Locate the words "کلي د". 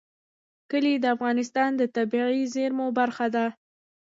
0.71-1.05